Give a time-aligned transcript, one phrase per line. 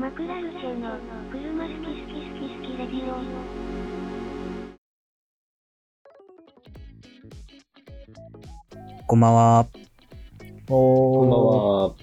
[0.00, 0.96] マクラルチェの
[1.30, 3.20] 車好き好き好き好きレディオ
[9.06, 9.66] こんばんは。
[10.66, 11.94] こんばんは。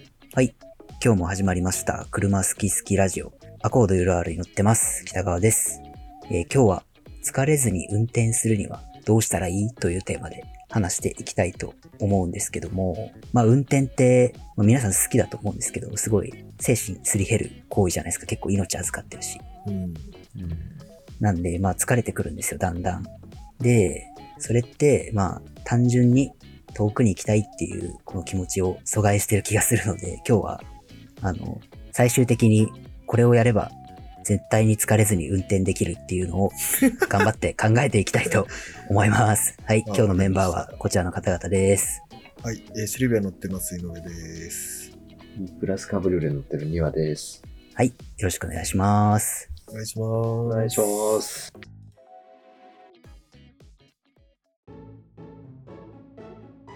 [1.03, 2.05] 今日も始まりました。
[2.11, 3.33] 車好き好きラジオ。
[3.63, 5.03] アコード URL に乗ってます。
[5.05, 5.81] 北川です。
[6.29, 6.83] えー今日は
[7.23, 9.73] 疲れずに運転するにはどうしたらいい？
[9.73, 18.25] というテーマで話していきたいと思うんですけども、まあ運転って、まあ、皆さん好きだと思うんですけど、すごい精神すり減る行為じゃないですか。
[18.25, 19.39] 結構命預かってるし。
[19.67, 19.93] うん。
[21.19, 23.05] なんで、まあ疲れてくるんですよ、だんだん。
[23.59, 24.07] で、
[24.39, 26.31] それって、まあ単純に
[26.73, 30.61] 遠くに行きたいっていうこの気持ちを阻害してる気がするので、今日は、
[31.21, 31.59] あの、
[31.91, 32.67] 最終的に
[33.07, 33.71] これをやれば
[34.27, 36.51] 絶対に疲れずに運転できるっていうのを
[37.07, 38.45] 頑張って考えていきたいと
[38.89, 39.57] 思います。
[39.63, 42.01] はい、今日のメンバーはこちらの方々です。
[42.43, 44.09] はい、えーシルビア乗ってます、井上で
[44.51, 44.91] す。
[45.61, 47.41] プラスカブルーレ乗ってる2話です。
[47.73, 49.49] はい、よろしくお願いします。
[49.69, 50.05] お願いします。
[50.05, 51.53] お願いします。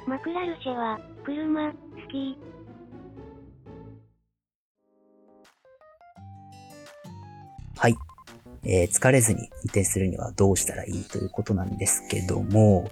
[0.07, 1.77] マクラルチェは車好
[2.09, 2.50] き
[7.81, 7.97] はい。
[8.63, 12.91] えー疲れずに運転するにはどうしたらいいということなんですけども、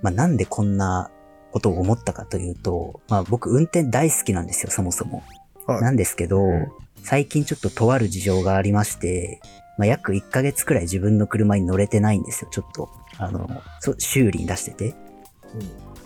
[0.00, 1.10] まあ、なんでこんな
[1.50, 5.22] ことを思ったかというと、まあ、僕運転大好きなんですよ、そもそも。
[5.66, 6.68] はいなんですけど、うん
[7.04, 9.40] 最近ちょっととある事情がありまして、
[9.76, 12.88] まあ、約1ヶ月くらい自分の車に乗れてないんですよ、ちょっと。
[13.18, 14.94] あの、そ修理に出してて。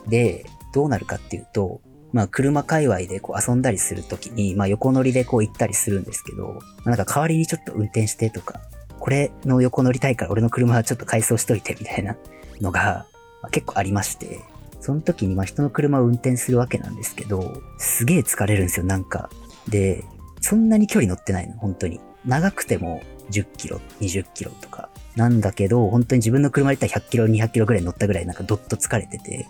[0.08, 1.82] で、どうなるかっていうと、
[2.16, 8.58] まあ車界隈でこう遊んだりするときに、まあ横乗りでこう行ったりするんですけど、まあなんか代わりにちょっと運転してとか、
[8.98, 12.16] これの横乗りたいから俺の車はちょっと改装しといてみたいな
[12.62, 13.04] のが、
[13.50, 14.40] 結構ありまして、
[14.80, 19.28] その時にまあ人の車を運転するわけなんですけど、すげえ疲れるんですよ、なんか。
[19.68, 20.02] で、
[20.40, 22.00] そんなに距離乗ってないの、本当に。
[22.24, 24.88] 長くても10キロ、20キロとか。
[25.16, 29.46] なんだけど、本当に自分の車で言ったら100キロ、200キロぐらい乗ったぐらいなんかどっと疲れてて、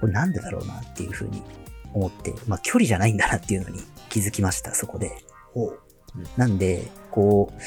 [0.00, 1.42] これなんでだろうなっていうふうに
[1.96, 5.12] 思って、まあ距離じゃないんだなっていうのに気づきました、そこで。
[5.52, 5.80] ほう。
[6.36, 7.60] なんで、こう、ま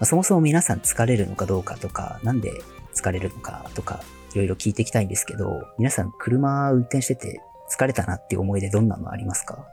[0.00, 2.52] あ、そもそも皆さん疲れるのかどうかとか、なんで
[2.94, 4.02] 疲れるのかとか、
[4.34, 7.40] いろいろ聞いていきたいんですけど、皆さん車運転してて
[7.70, 9.66] 疲れたなっていう思い出どんなのありますか？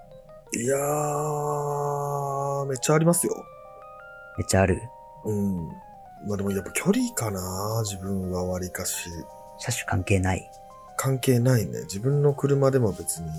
[0.53, 3.33] いやー、めっちゃありますよ。
[4.37, 4.81] めっちゃある？
[5.25, 5.67] うん。
[6.27, 9.09] まあでもやっぱ距離かな自分は割かし。
[9.59, 10.51] 車種関係ない？
[10.99, 11.83] 関係ないね。
[11.83, 13.29] 自分の車でも別に、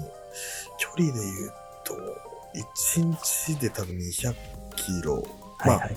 [0.79, 1.53] 距離で言う
[1.85, 1.95] と、
[2.95, 4.35] 1日で多分200
[4.77, 5.23] キロ。
[5.59, 5.97] はいはいはい。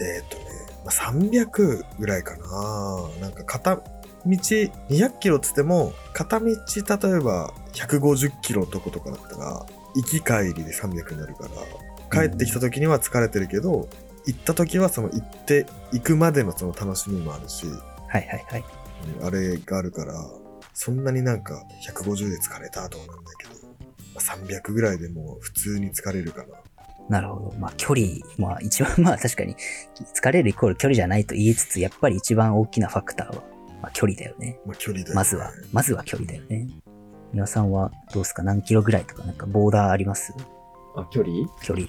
[0.00, 0.44] えっ、とね、
[0.84, 3.08] まあ、300ぐらいかな。
[3.20, 3.82] なんか片道
[4.26, 9.64] 200キロっつっても、片道例えば150キロのとことかだったら、
[9.94, 11.48] 行き帰りで300になるか
[12.10, 13.88] ら、帰ってきた時には疲れてるけど、
[14.26, 17.64] 行った時はその行って、行くまでのその楽しみもあるし、
[18.08, 18.64] はいはいはい。
[19.20, 20.14] うんあれがあるから、
[20.74, 23.54] そんなになんか150で疲れたとかなんだけど、
[24.14, 26.48] まあ300ぐらいでもう普通に疲れるかな。
[27.08, 27.56] なるほど。
[27.58, 28.06] まあ距離、
[28.38, 29.56] まあ一番 まあ確かに
[30.14, 33.42] 疲れるイコール距離じゃないと言いつつ、やっぱり一番大きなファクターは、
[33.82, 34.58] まあ距離だよね。
[34.66, 36.68] まあ距離だよねまずは、まずは距離だよね。
[37.32, 38.42] 皆さんはどうですか？
[38.42, 40.32] 何キロぐらいとかなんかボーダーあります？
[40.96, 41.34] あ、距離？
[41.62, 41.86] 距離。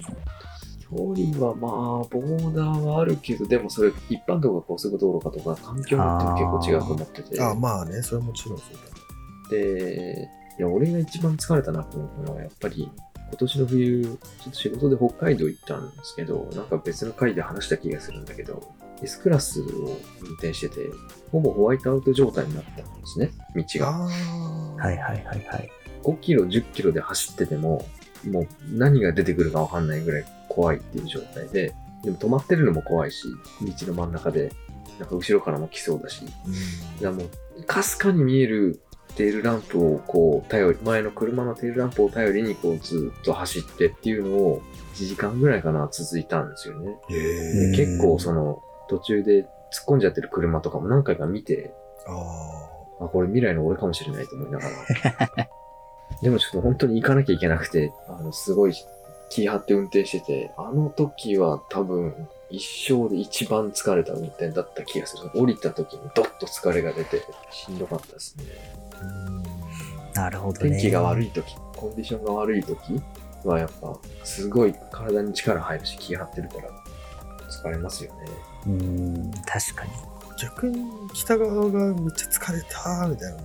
[0.90, 1.72] 距離はまあ、
[2.04, 7.42] ボーダーはあるけど、でもそれ一般道が高速道路かとか、環境によっても結構違うと思ってて。
[7.42, 9.50] あまあね、それはもちろんそうだ。
[9.50, 12.90] で、いや、俺が一番疲れたなと思うのは、やっぱり、
[13.28, 18.62] 今年の冬、ちょっと仕事で北海道行ったんですけど、なんか別の回で話した気がするんだけど、
[19.02, 19.64] S クラスを
[20.22, 20.76] 運転してて、
[21.32, 23.88] ほぼホワイトアウト状態になったんですね、道が。
[23.88, 24.08] あ
[24.78, 24.82] あ。
[24.82, 25.70] はいはいはいはい。
[26.04, 27.84] 5キロ、10キロで走ってても、
[28.30, 30.24] もう何が出てくるかわかんないぐらい
[30.56, 33.28] 怖いっていう状態で、でも止まってるのも怖いし、
[33.60, 34.50] 道の真ん中で、
[34.98, 36.52] なんか後ろからも来そうだし、うん
[37.00, 37.24] いやも
[37.58, 38.80] う、かすかに見える
[39.16, 44.62] テールランプをこう、頼り、前の車のテールランプを頼りにこう、ずっと走ってっていうのを、
[44.94, 46.96] 1時間ぐらいかな、続いたんですよね。
[47.10, 47.76] へうんえ。
[47.76, 49.48] 結構その、途中で突っ
[49.88, 51.74] 込んじゃってる車とかも何回か見て、
[52.06, 55.48] ああ、これ未来の俺かもしれないと思いながら。
[56.22, 58.74] でもちょっと本当に行かなきゃいけなくて、あの、すごい
[59.30, 65.30] 気張って運転してて、あの時は多分、一生で一番疲れた運転だった気がする。
[65.34, 68.44] 降りた時にドッと疲れが出て、しんどかったですね。
[70.14, 70.70] なるほどね。
[70.70, 71.26] 天気が悪い。
[71.26, 73.02] い時、コンディションが悪い時
[73.44, 76.70] はやっぱ、すごい体に力入るし、気張ってるから、
[77.50, 78.18] 疲れますよね。
[78.66, 79.90] うーん、確かに。
[80.40, 83.42] 逆に北側がめっちゃ疲れたみたいな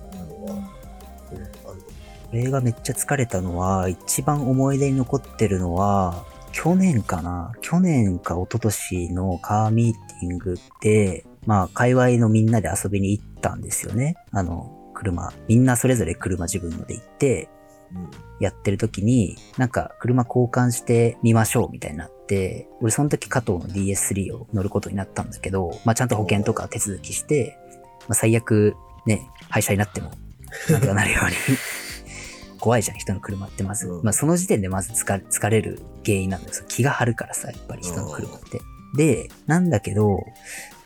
[2.32, 14.16] 俺がめっちゃ疲れたのは、一番思い出に残ってるのは、去年かな去年か一昨年のカーミーティングで、まあ、界隈のみんなで遊びに行ったんですよね。
[14.30, 15.32] あの、車。
[15.48, 17.48] みんなそれぞれ車自分ので行って、
[18.40, 27.58] やってる時に、なんか車交換してみましょうみたいになって、俺その時加藤の DS3 を乗ることになったんだけど、まあちゃんと保険とか手続きして、
[28.08, 28.74] まあ最悪
[29.06, 30.10] ね、廃車になっても、
[30.70, 31.32] なんとかなるように。
[32.62, 33.88] 怖いじゃん、人の車ってまず。
[33.88, 36.66] うんまあその時点でまず疲れ疲れる原因なんですよ。
[36.68, 38.60] 気が張るからさ、やっぱり人の車って。
[38.96, 40.20] で、なんだけど、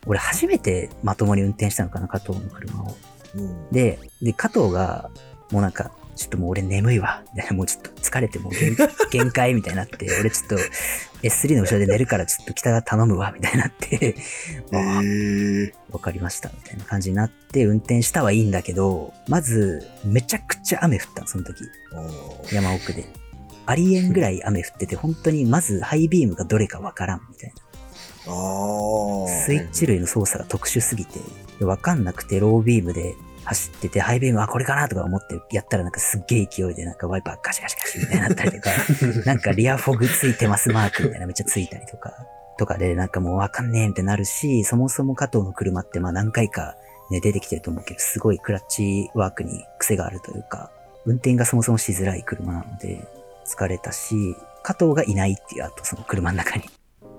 [0.06, 2.96] 俺初めてまともに運転したのかな、加藤の車を。
[3.34, 3.70] うん。
[3.72, 5.10] で、で、加藤が、
[5.50, 7.22] もうなんか、ちょっともう俺眠いわ。
[7.52, 8.76] もうちょっと疲れてもう限
[9.12, 10.56] 限界みたいになって、俺ちょっと
[11.22, 14.16] S3 の後ろで寝るからちょっと北が頼むわ、みたいになって。
[15.92, 21.62] わかりました、みたいな感じになって運転したはいいんだけど、まず、めちゃくちゃ雨降ったの、その時。
[22.52, 23.04] 山奥で。
[23.66, 27.66] ありえんぐらい雨降ってて、本当にまずハイビームがどれかわからん、みたいな。
[28.26, 31.20] スイッチ類の操作が特殊すぎて、
[31.58, 33.14] でわかんなくてロービームで
[33.46, 38.70] 走ってて、ハイビームはこれかなとか思ってやったらなんかすっげえ勢いでなんかワイパーガシガシガシみたいになったりとか、
[39.24, 42.12] なんかリアフォグついてますマークみたいなめっちゃついたりとか、
[42.58, 46.76] とかでなんかもうわかんねえってなるし、そもそも加藤の車ってまあ何回か
[47.10, 50.70] ね出てきてると思うけど、すごいクラッチワークに癖があるというか、
[51.04, 53.06] 運転がそもそもしづらい車なので
[53.46, 56.64] 疲れたし、加藤がいないっていうあとその車の中に。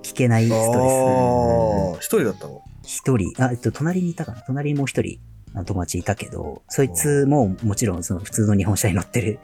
[0.03, 2.06] 聞けないストレス。
[2.06, 2.62] 一人だったの？
[2.83, 4.41] 一人、あ、えっと、隣にいたかな？
[4.41, 5.19] 隣にもう一人、
[5.65, 9.39] 友達いたけど、そいつももちろんその普通の日本車に乗ってる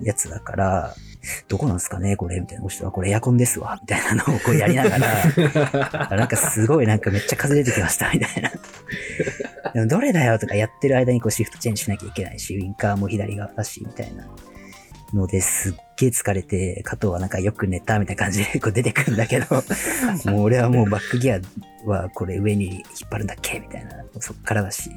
[0.00, 0.94] やつだから、
[1.48, 2.64] どこなんすかねこれみたいな。
[2.64, 5.06] もしくはこれエアコンですわみたいなのをこうやりながら、
[6.10, 8.50] あ なんかすごいなんかめっちゃ風出てきましたみたいな。
[9.72, 14.26] でもどれだよとかやってる間にこうシフトチェンジしなきゃいけないし、ウィンカーも左側だし、みたいな
[15.14, 19.46] のですっげえ疲れて、加藤はなんかよく寝たみたいな感じでこう出てくるんだけど、
[20.30, 21.40] もう俺はもうバックギア
[21.86, 24.90] はこれ上に引っ張るんだっけみたいな、そっからだし、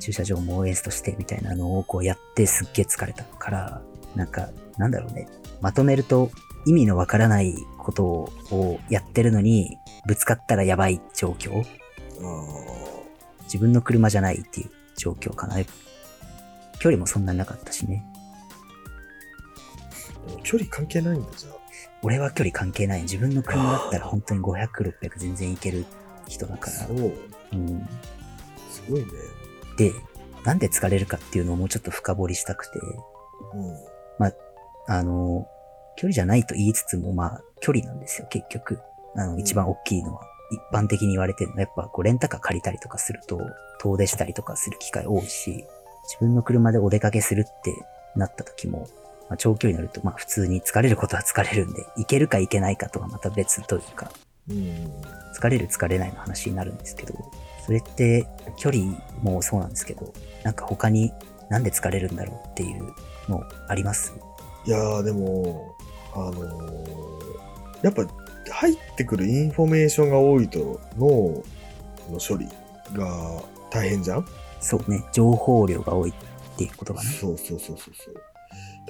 [0.00, 3.82] 駐車場もエースとしてみたいなのをこうやってすっげえ疲れたから、
[4.16, 5.28] なんか、なんだろうね。
[5.60, 6.30] まとめると
[6.66, 9.76] 意味のわからないことをやってるのに、
[10.06, 11.64] ぶつかったらやばい状況あ
[13.44, 15.56] 自分の車じゃないっていう状況かな。
[16.80, 18.04] 距離もそんなになかったしね。
[20.42, 21.54] 距離関係ないんだ、じゃあ。
[22.02, 23.02] 俺は距離関係ない。
[23.02, 24.68] 自分の車だったら本当に500、
[25.00, 25.84] 600全然いける
[26.28, 26.94] 人だからそ。
[26.94, 27.12] う。
[27.52, 27.88] うん。
[28.70, 29.06] すごいね。
[29.76, 29.92] で、
[30.44, 32.78] なんで疲れるかっていうのをもうちょっと深掘りしたくて、
[33.54, 33.90] うん。
[34.90, 35.46] あの、
[35.96, 38.80] 距離じゃないと言いつつも、まあ、距離なんですよ、結局。
[39.14, 40.22] あの、一番大きいのは。
[40.52, 43.40] 一般的に言われてるのは、やっぱこう、レンタカー借りたりとかすると、
[43.80, 45.64] 遠出したりとかする機会多いし、
[46.04, 47.72] 自分の車でお出かけするって
[48.16, 48.88] なった時も、
[49.28, 54.10] まあ、長距離乗ると、まあ、普通に疲れることは疲れるんで、行けるか行けないかとはまた別というか、
[54.48, 54.90] うん。
[55.38, 57.14] 疲れる疲れないの話になるんですけど、
[57.70, 58.26] それって
[58.56, 60.12] 距離もそうなんですけど、
[60.42, 61.12] なんか他に
[61.50, 62.92] なんで疲れるんだろうっていう
[63.28, 64.12] のあります？
[64.66, 65.76] いやー、でも、
[66.12, 68.04] あのーやっぱ
[68.50, 71.44] 入ってくるインフォメーションが多いと脳
[72.12, 72.48] の処理
[72.92, 73.40] が
[73.70, 74.26] 大変じゃん？
[74.60, 76.12] そうね、情報量が多いっ
[76.58, 77.08] ていうことかな。
[77.08, 78.14] そうそうそうそうそう。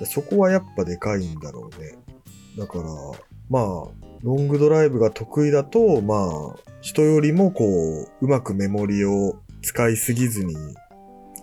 [0.00, 1.98] だそこはやっぱでかいんだろうね。
[2.56, 2.84] だから、
[3.50, 3.62] まあ、
[4.22, 6.14] ロングドライブが得意だと、ま
[6.56, 10.56] あ、人よりもこう、うまくメモリを使いすぎずに、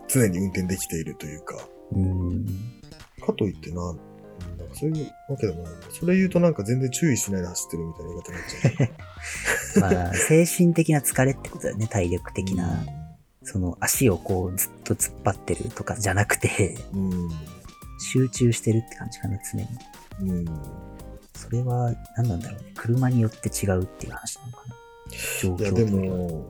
[0.09, 1.55] 常に運転できているというか、
[1.93, 2.45] うーん。
[3.25, 3.97] かといってな、うん
[4.57, 5.73] なんかそういうわけでもない。
[5.89, 10.01] それ言うとなんか全然注意しないで走ってるみたいな言い方になっちゃう。
[10.03, 12.85] まあ、精神的な疲れってことだよね、体力的な。
[13.43, 17.29] その足をこうずっと突っ張ってるとかじゃなくて、うん。
[17.99, 19.67] 集中してるって感じかな、常に。
[20.33, 20.45] うん。
[21.37, 22.73] それは何なんだろうね。
[22.75, 24.76] 車によって違うっていう話なのかな。
[25.41, 26.45] 状況いや、でも、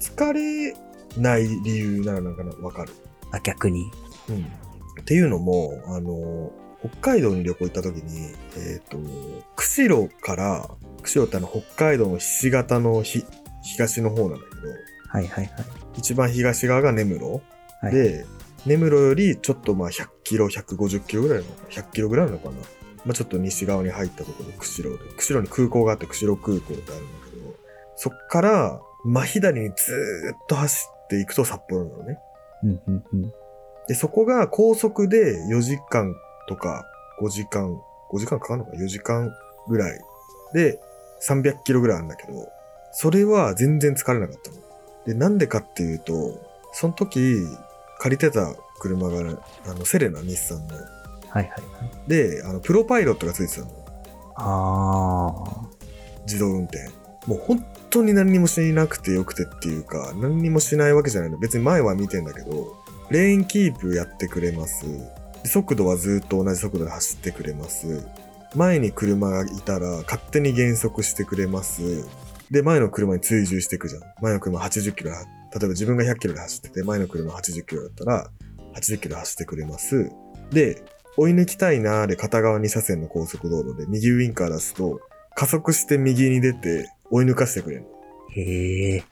[0.00, 0.76] 疲れ
[1.16, 2.52] ない理由ならなんかな？
[2.60, 2.92] わかる。
[3.30, 3.90] あ、逆に。
[4.28, 4.46] うん。
[5.00, 8.98] っていうのも、あの、北海道に旅行行った時に、えっ、と、
[9.56, 10.68] 釧路から、
[11.02, 13.24] 釧路ってあの北海道のひし形のひ
[13.62, 14.72] 東の方なんだけど、
[15.08, 15.50] はいはいはい。
[15.98, 17.42] 一番東側が根室、
[17.80, 18.26] はい、で、
[18.66, 22.54] 根室よりちょっとまあ100キロ、150キロぐらいなのかな ?100 キロぐらいなのかな
[23.04, 25.14] まあちょっと西側に入ったところ、釧路で。
[25.14, 27.21] 釧路に空港があって釧路空港ってあるん
[27.96, 32.18] そっから真左にずーっと走っていくと札幌なのね。
[32.62, 33.32] うんうんうん。
[33.88, 36.14] で、そこが高速で4時間
[36.48, 36.86] とか
[37.20, 37.80] 5時間、
[38.10, 39.32] 5時間かかるのか ?4 時間
[39.68, 40.00] ぐらい
[40.54, 40.80] で
[41.22, 42.48] 300キロぐらいあるんだけど、
[42.92, 44.56] それは全然疲れなかったの。
[45.06, 46.38] で、なんでかっていうと、
[46.72, 47.36] その時
[47.98, 49.20] 借りてた車が、
[49.66, 50.74] あの、セレナ、日産の。
[50.74, 50.86] はい
[51.28, 52.08] はいはい。
[52.08, 53.68] で、あの、プロパイロットがついてたの。
[54.34, 55.66] ああ。
[56.26, 56.90] 自動運転。
[57.26, 61.38] もう本当に何にもしなくてよくてっていうか、何にもしないわけじゃないの。
[61.38, 64.86] 別に前は見てんだけど、レーンキープやってくれます。
[65.44, 68.06] 速度はずっと同じ速度で走ってくれます。
[68.54, 72.06] 前に車がいたら勝手に減速してくれます。
[72.50, 74.02] で、前の車に追従していくじゃん。
[74.22, 78.30] 前の車80キロ、例えば自分が100キロで走ってて、前の車80キロだったら、
[78.74, 80.10] 80キロ走ってくれます。
[80.50, 80.82] で、
[81.18, 85.00] 追い抜きたいなーで片側2車線の高速道路で右ウインカー出すと、
[85.34, 87.88] 加速して右に出て追い抜かしてくれるの。
[88.34, 89.04] へえ。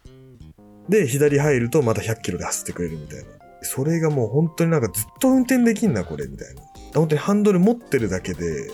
[0.88, 3.25] で、左入るとまた100キロで走ってくれるみたいな。
[3.62, 6.62] それがもう本当になんかずっと運転できんな、これ、みたいな。
[6.95, 8.73] 本当にハンドル持ってるだけで、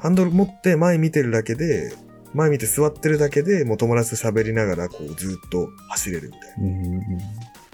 [0.00, 1.94] ハンドル持って前見てるだけで、
[2.34, 6.54] 前見て座ってるだけで、もう友達と喋りながらこうずっと走れるみたいな。
[6.58, 7.02] うんうんうん。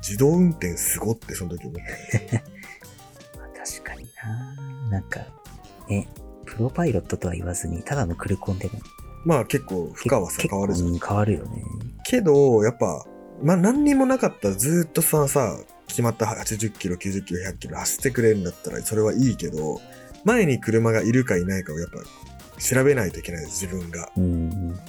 [0.03, 1.77] 自動運転すごってその時思っ
[2.23, 2.39] た
[3.67, 4.91] 確かにな。
[4.91, 5.21] なんか、
[5.89, 6.09] ね、
[6.45, 8.81] プロパイロットとは言わずに、ただのクルコンでも
[9.25, 10.99] まあ結構負荷はさ変わるじゃんう。
[10.99, 11.63] 変わるよね。
[12.05, 13.05] けど、やっぱ、
[13.43, 19.81] まあ何にもなかったらずっとさ、さ、決まった80キロ、90キロ、100キロ走ってくれるんだったらそれはいいけど、
[20.25, 21.99] 前に車がいるかいないかをやっぱ
[22.61, 24.11] 調べないといけない自分が。
[24.17, 24.27] うんう
[24.73, 24.81] ん。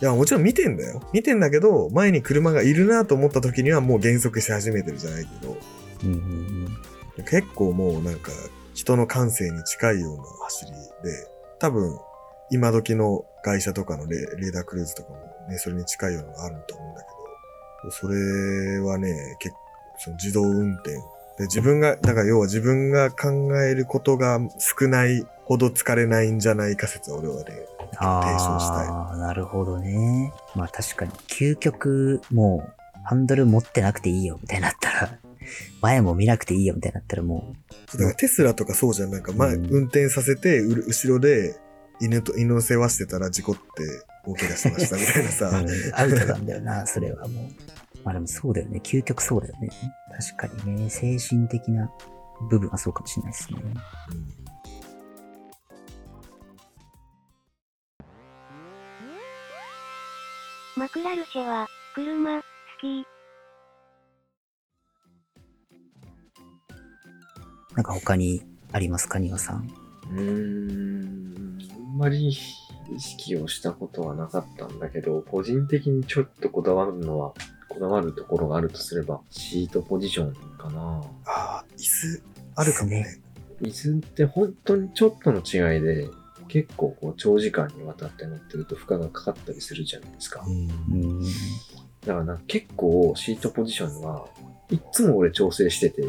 [0.00, 1.02] いや、もちろん見てんだよ。
[1.12, 5.56] 見てんだけど、前に車がいるなと思った時にはもう減速し始めてるじゃないけど、
[6.04, 6.76] うんうん
[7.16, 7.24] うん。
[7.24, 8.30] 結構もうなんか
[8.74, 11.26] 人の感性に近いような走りで、
[11.58, 11.98] 多分
[12.50, 15.16] 今時の会社とかのレレーダークルーズとかも
[15.48, 17.06] ね、それに近いようなのがあると思うんだけ
[17.84, 19.60] ど、それはね、結構
[19.98, 20.90] その自動運転。
[21.38, 28.88] で自分が、だから要は自分が考えることが少ないほど疲れないんじゃないか説は俺はね、提唱したい。
[28.88, 30.32] ああ、なるほどね。
[30.56, 35.18] まあ確かに、究極、もう、ハンドル持ってなくていいよ、みたいになったら、
[35.82, 37.54] 前も見なくていいよ、みたいになったらも
[37.92, 39.10] だからテスラとかそうじゃん。
[39.10, 41.54] なんか前、うん運転させて、後ろで
[42.00, 43.62] 犬と、犬の世話してたら事故って
[44.24, 45.48] 大怪我しましたみたいなう、さ。
[45.54, 47.48] うんアウトなんだよな、それはもう。
[48.04, 48.80] まあでもそうだよね。
[48.84, 49.70] 究極そうだよね。
[50.36, 51.90] 確かにね、精神的な
[52.50, 53.60] 部分はそうかもしれないですね。
[53.62, 53.76] うん
[60.76, 62.42] マクラルシェは、車、好
[62.82, 63.06] き。
[67.74, 69.66] なんか他にありますか、ニワさん？
[70.10, 77.32] うーん、あんまり意識をしたことはなかったんだけど、個人的にちょっとこだわるのは、
[77.68, 81.02] こだわるところがあるとすれば、シートポジションかな。
[81.24, 82.22] ああ、椅子
[82.54, 83.20] あるかもね。
[83.62, 86.08] 椅子って本当にちょっとの違いで、
[86.48, 90.44] 結構こう長時間にわたって乗ってると負荷がかかったりするじゃないですか。
[92.04, 94.28] だからな、結構シートポジションは
[94.70, 96.02] いっつも俺調整してて、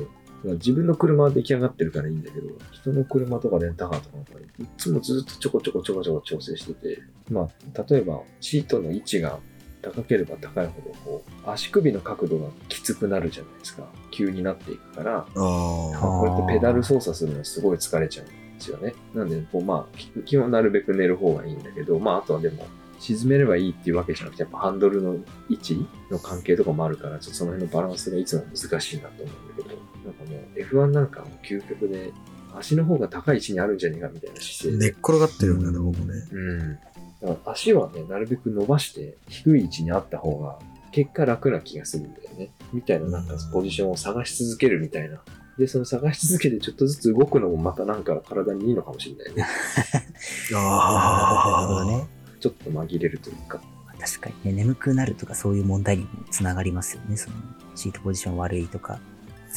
[0.43, 9.39] 自分の車は出来上がってるからいいんだけど、人の車とかレンタカーとかやっぱりいっつもずっとちょこちょこちょこちょこ調整してて、まあ、例えばシートの位置が
[9.81, 13.87] 高ければ高いほど、こう、足首の角度がきつくなるじゃないですか。
[14.11, 15.27] 急になっていくから。
[15.33, 18.93] こうやってペダル操作するのにすごい疲れちゃうんですよね。
[19.13, 22.65] なんで、こうまあ、き基本なるべく寝る方がいいんだけど、まあ、あとはでも、
[22.99, 25.17] 沈めればいいっていうわけじゃなくて、やっぱハンドルの
[25.49, 29.76] 位置の関係とかもあるから、ちょっとその辺のバランスがいつも難しいなと思うんだけど、
[30.07, 32.13] なんかもう F1 なんかも究極で、
[32.57, 34.91] 足の方が高い位置にあるんじゃねえかみたいな姿勢で。
[34.91, 36.13] 寝っ転がってるんだね、僕ね。
[36.31, 36.73] うん。
[36.73, 40.59] だから足はね、なるべく伸ばして低い位置にあった方が、
[40.91, 42.49] 結果楽な気がするんだよね。
[42.73, 45.21] みたいな、なんかポジションを探し続けるみたいな。
[45.57, 49.45] で、その探し続けてちょっとずつ動くのもまたなんか体にいいのかもしれないね。
[50.51, 51.67] なるああ。
[51.67, 52.07] ほどね。
[52.39, 53.59] ちょっと紛れるというか。
[53.99, 57.17] 確かにね、眠くなるとかそういう問題にもつながりますよね。
[57.17, 57.35] その、
[57.75, 58.99] シートポジション悪いとか、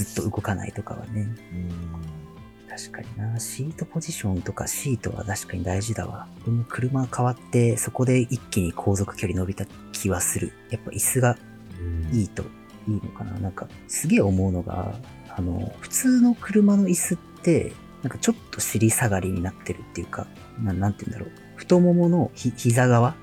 [0.05, 1.27] ずっと動かないとかはね。
[2.69, 3.39] 確かにな。
[3.39, 6.29] シートポジションとかシートは確かに大事だわ。
[6.45, 10.53] でも車変わって、そこで一気に航続距離伸びた気はする。
[10.71, 11.37] やっぱ椅子が
[12.13, 12.45] いいと
[12.89, 13.39] いいのかな。
[13.39, 14.95] なんか、すげえ思うのが、
[15.29, 20.27] あの、普通の車の椅子って、なんかちょっと尻下がりになってるっていうか、
[20.59, 21.31] ななんて言うんだろう。
[21.57, 23.15] 太もものひ膝側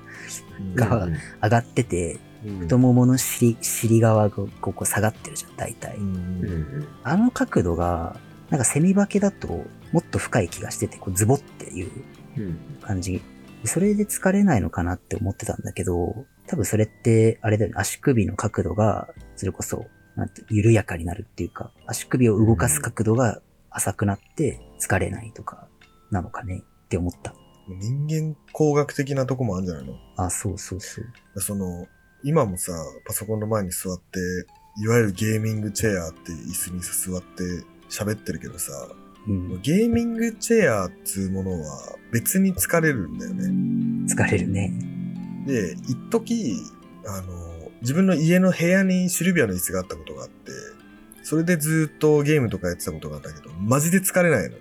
[0.76, 2.27] がうん上がってて、うん
[2.60, 5.96] 太ももの尻、尻側がこう下がってるじゃん、大体。
[5.96, 8.16] うんうんあの角度が、
[8.50, 9.48] なんかセミバケだと
[9.92, 11.90] もっと深い気がしてて、こうズボっていう
[12.36, 13.20] うん感じ。
[13.64, 25.66] それで疲れないのかなって思ってたんだけど、多分それって、あれだよね、足首の角度が、それこそ、なんて、緩やかになるっていうか、足首を動かす角度が浅くなって疲れないとか、
[26.10, 27.34] なのかねって思った。
[27.68, 29.94] 人間工学的なとこもあるんじゃないの？
[30.16, 31.02] あ、そうそうそ
[31.34, 31.40] う。
[31.40, 31.86] その、
[32.24, 32.72] 今もさ、
[33.06, 34.18] パソコンの前に座って、
[34.80, 37.42] いわゆるゲーミングチェアっていう椅子にさ座って
[37.88, 38.72] 喋ってるけどさ、
[39.26, 39.60] うん。
[39.62, 43.44] ゲーミングチェアっつうものは別に疲れるんだよね。
[44.06, 44.72] 疲れるね。
[45.46, 46.56] で、一時
[47.06, 50.52] あの、自分の家の部屋にシルビアの椅子があったことがあって、
[51.22, 54.56] それでずっとゲームとかやってたことがあったけど、マジで疲れないの。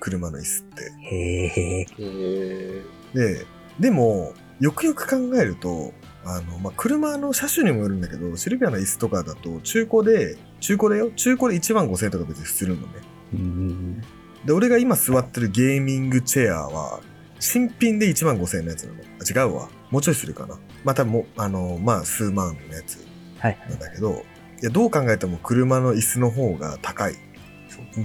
[0.00, 0.92] 車の椅子って。
[1.02, 1.80] へえ。
[1.80, 2.82] へえ。
[3.14, 3.46] で、
[3.80, 5.92] でも、よくよく考えると、
[6.26, 11.10] あの、まあ、車の車種にもよるんだけど、シルビアの椅子とかだと、中古で、中古だよ？
[11.12, 12.88] 中古で1万5千円とか別にするのね。
[13.34, 14.00] うん。
[14.44, 17.00] で、俺が今座ってるゲーミングチェアは、
[17.38, 18.98] 新品で1万5千円のやつなの。
[19.02, 19.68] あ、違うわ。
[19.90, 20.58] もうちょいするかな。
[20.84, 23.06] まあ、多分もう、あの、まあ、数万のやつ
[23.38, 23.58] はい。
[23.68, 24.24] なんだけど、
[24.62, 27.14] いや、どう考えても車の椅子の方が高い。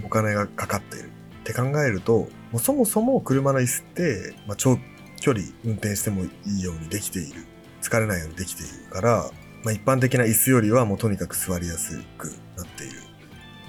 [0.05, 1.05] お金がかかってる。
[1.05, 4.77] って考えると、もうそもそも車の椅子って、まあ、長
[5.19, 7.45] 距離運転してもいいようにできている。
[7.81, 9.29] 疲れないようにできているから、
[9.63, 12.99] まあ、一般的な椅子よりはもうとにかく座りやすくなっている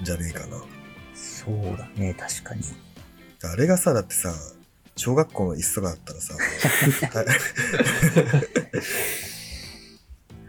[0.01, 0.57] んじゃねえかな。
[1.13, 2.61] そうだね、確かに。
[3.43, 4.33] あれがさ、だってさ、
[4.95, 6.35] 小学校の椅子とかだったらさ、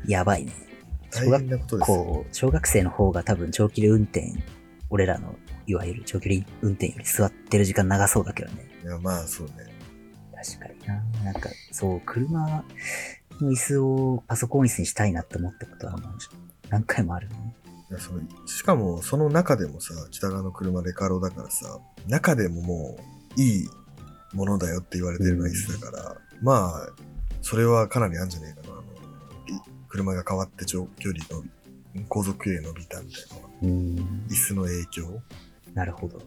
[0.07, 0.53] やばいね。
[1.11, 2.05] 大大変なことですよ。
[2.05, 4.33] こう、小学生の方が多分長距離運転、
[4.91, 5.35] 俺らの
[5.67, 8.67] いわゆる長距離運転より座ってる時間長そうだけどね。
[8.83, 9.55] いや、まあそうね。
[10.35, 11.03] 確かにな。
[11.25, 12.65] なんか、そう、車
[13.41, 16.03] の椅子をパソコン椅子にしたいなって思ったことはもう
[16.69, 17.55] 何回もあるね。
[17.91, 22.99] いやそのしかもその中でもさ北側の車レカロだからさ中でもも
[23.37, 23.69] ういい
[24.33, 26.89] ものだよって言われてるのは椅子だから、まあ
[27.43, 31.45] それはかなりあるんじゃねえかなあのい車が変わって長距離の
[32.09, 34.27] 航続距離が伸びたみたいなのはうん。
[34.29, 35.23] 椅子の影響、
[35.75, 36.19] なるほど。
[36.19, 36.23] うん、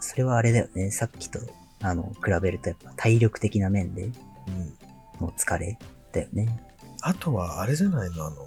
[0.00, 0.90] それはあれだよね。
[0.90, 1.40] さっきと、
[1.80, 4.08] あの、比べるとやっぱ体力的な面でう
[4.50, 4.76] ん、
[5.26, 5.78] の疲れ
[6.12, 6.60] だよね。
[7.02, 8.46] あとはあれじゃないのあの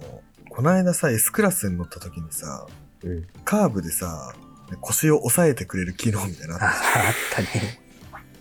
[0.50, 2.66] この間さ S クラスに乗った時にさ
[3.04, 3.26] うん。
[3.44, 4.34] カーブでさ
[4.80, 6.74] 腰を押さえてくれる機能みたいなのああ、っ
[7.34, 7.48] たね。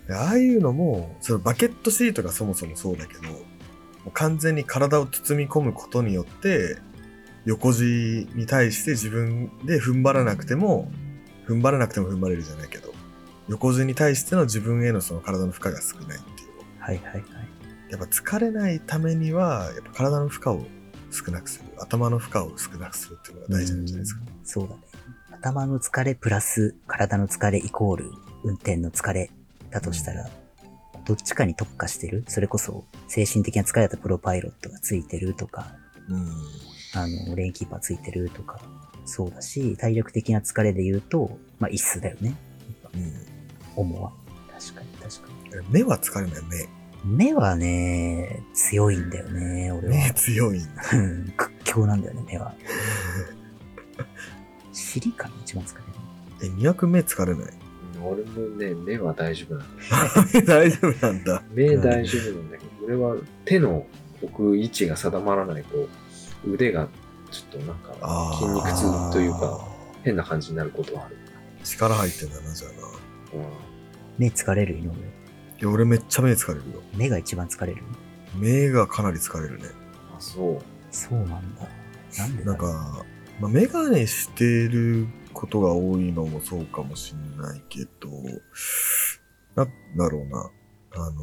[0.07, 3.39] でああいうのも、そのバケットシートがそもそもそうだけど、も
[4.07, 6.77] う完全に体を包み込むことによって、
[7.45, 10.89] 横地に対して自分で踏ん張らなくても、
[11.47, 12.93] 踏ん張らなくても踏ん張れるじゃないけど、
[13.49, 16.49] 横地に対しての自分へのその体の負荷が少ないっていう。
[16.79, 17.23] はいはいはい。
[17.89, 20.65] やっぱ疲れないためには、やっぱ体の負荷を
[21.11, 21.65] 少なくする。
[21.79, 24.21] 頭の負荷を少なくするっていうのが大事なんじゃないですか。
[24.43, 24.81] そうだね。
[25.31, 28.11] 頭の疲れプラス体の疲れイコール
[28.43, 29.29] 運転の疲れ
[29.69, 30.29] だとしたら、
[31.05, 32.25] どっちかに特化してる？
[32.27, 35.75] それこそ精神的な疲れだとプロパイロットがついてるとか、
[36.09, 36.27] うん。
[36.93, 38.59] あの、レーンキーパーついてるとか、
[39.05, 42.35] そうだし、体力的な疲れで言うと、まあ、椅子だよね。
[42.95, 43.13] うん。
[43.75, 44.11] 主は。
[44.59, 45.67] 確かに確かに。
[45.69, 46.67] 目は疲れない、目。
[47.05, 50.13] 目はね、強いんだよね、俺目は。
[50.13, 50.83] 強いんだ。
[50.93, 52.53] うん屈強なんだよね、目は。
[54.73, 55.87] 尻かな一番疲れる。
[56.53, 57.53] え、200目疲れない？
[58.03, 59.69] 俺もね、目は大丈夫なの。
[60.45, 61.41] 大丈夫なんだ。
[61.51, 63.85] 目大丈夫なんだけど、俺は手の
[64.21, 65.89] 置く位置が定まらないと、
[66.47, 66.87] 腕が
[67.31, 69.67] ちょっとなんか筋肉痛というか、
[70.03, 71.17] 変な感じになることはある。
[71.63, 72.77] 力入ってんだな、じゃあな。
[73.43, 73.45] い
[74.17, 74.91] 目疲れる井上。
[75.63, 76.81] や、俺めっちゃ目疲れるよ。
[76.95, 77.83] 目が一番疲れる？
[78.35, 79.65] 目がかなり疲れるね。
[80.15, 80.59] あ、そう。
[80.91, 81.67] そうなんだ。
[82.17, 83.05] なんでだなんろうか、
[83.39, 88.09] まあ、メガネしてることが多いのもそうかもしんないけど、
[89.55, 89.67] なん
[89.97, 90.49] だろうな。
[90.95, 91.15] あの、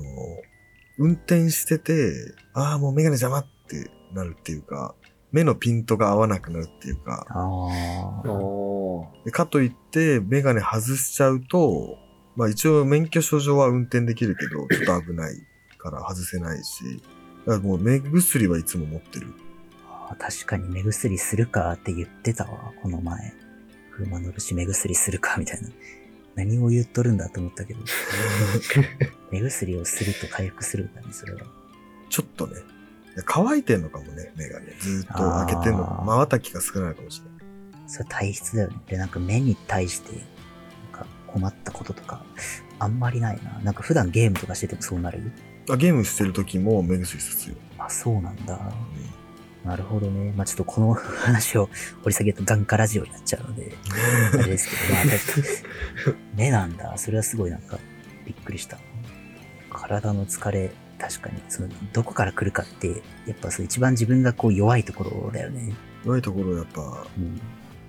[0.98, 2.12] 運転してて、
[2.52, 4.94] ああ、もうメガネ邪魔ってなるっていうか、
[5.32, 8.20] 目のピントが合わなくなるっていうか、あああ。
[8.20, 9.24] あ。
[9.24, 11.98] でかといって、メガネ外しちゃうと、
[12.36, 15.36] まあ一応免許証上は運転できるけど、ちょっと危ない
[15.78, 17.02] から外せないし、
[17.46, 19.28] だからもう目薬はいつも持ってる。
[20.08, 23.32] あ確かに目薬するかって言ってたわ、この前。
[23.92, 25.68] 車乗るし目薬するかみたいな。
[26.34, 27.80] 何を言っとるんだと思ったけど。
[29.30, 31.42] 目薬をすると回復するんだね、それは。
[32.10, 32.54] ちょっとね。
[33.24, 34.76] 乾いてんのかもね、目がね。
[34.80, 35.98] ずーっと開けてんのか。
[36.00, 37.88] あー瞬きが少ないかもしれない。
[37.88, 38.76] それ体質だよね。
[38.88, 40.10] で、なんか目に対して、
[41.34, 42.24] 困ったこととか、
[42.78, 43.58] あんまりないな。
[43.64, 45.32] なんか普段ゲームとかしててもそうなる？
[45.68, 47.56] あゲームしてる時も目薬さすよ。
[47.76, 48.72] あ、そうなんだ。
[49.64, 50.32] なるほどね。
[50.36, 51.68] まあちょっとこの話を
[52.02, 53.72] 掘り下げると眼科ラジオになっちゃうので、
[54.32, 55.42] あれですけど、まあ確
[56.04, 56.96] かに目なんだ。
[56.96, 57.80] それはすごいなんか
[58.24, 58.78] びっくりした。
[59.72, 65.74] 体の疲れ、確かに、その、どこから来るかって、やっぱそう一番自分がこう弱いところだよね。
[66.04, 67.40] 弱いところをやっぱうん。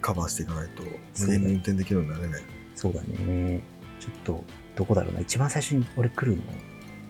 [0.01, 0.83] カバーしていかないと
[1.19, 2.43] 無限に運転できるようになれない。
[2.75, 3.61] そうだね。
[3.99, 4.43] ちょっと、
[4.75, 5.21] どこだろうな。
[5.21, 6.43] 一番最初に俺来るの、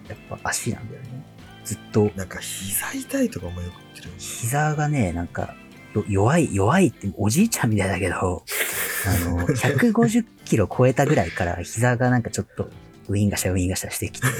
[0.07, 1.25] やっぱ足なんだよね。
[1.63, 4.09] ずっと、なんか膝痛いとかもよく言ってる。
[4.17, 5.55] 膝がね、なんか、
[5.93, 8.15] よ弱い、弱いっておじいちゃんみたいだけど、
[9.07, 12.69] あの、150キロ超えたぐらいから膝がなんかちょっと
[13.07, 14.27] ウインガシャウインガシャしてきて。